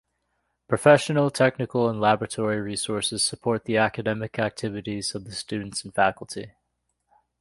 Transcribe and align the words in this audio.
Professional, 0.67 1.29
technical 1.29 1.87
and 1.87 2.01
laboratory 2.01 2.59
resources 2.59 3.23
support 3.23 3.65
the 3.65 3.77
academic 3.77 4.39
activities 4.39 5.13
of 5.13 5.25
the 5.25 5.31
students 5.31 5.83
and 5.83 5.93
faculty. 5.93 6.53